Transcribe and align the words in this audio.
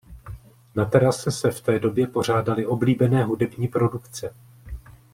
Na 0.75 0.85
terase 0.85 1.31
se 1.31 1.51
v 1.51 1.61
té 1.61 1.79
době 1.79 2.07
pořádaly 2.07 2.65
oblíbené 2.65 3.23
hudební 3.23 3.67
produkce. 3.67 4.33